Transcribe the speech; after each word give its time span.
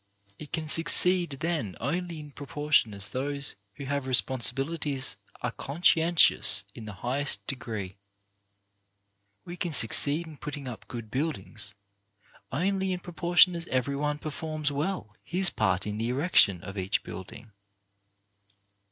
It 0.39 0.51
can 0.51 0.67
succeed 0.67 1.37
then 1.41 1.75
only 1.79 2.19
in 2.19 2.31
pro 2.31 2.47
portion 2.47 2.91
as 2.91 3.09
those 3.09 3.53
who 3.75 3.85
have 3.85 4.07
responsibilities 4.07 5.15
are 5.43 5.51
THE 5.51 5.55
VIRTUE 5.57 5.57
OF 5.61 5.65
SIMPLICITY 5.65 5.65
35 5.65 5.65
conscientious 5.67 6.63
in 6.73 6.85
the 6.85 7.01
highest 7.05 7.45
degree. 7.45 7.95
We 9.45 9.57
can 9.57 9.73
succeed 9.73 10.25
in 10.25 10.37
putting 10.37 10.67
up 10.67 10.87
good 10.87 11.11
buildings 11.11 11.75
only 12.51 12.93
in 12.93 12.99
pro 13.01 13.13
portion 13.13 13.55
as 13.55 13.67
every 13.67 13.95
one 13.95 14.17
performs 14.17 14.71
well 14.71 15.15
his 15.23 15.51
part 15.51 15.85
in 15.85 15.99
the 15.99 16.09
erection 16.09 16.63
of 16.63 16.79
each 16.79 17.03
building. 17.03 17.51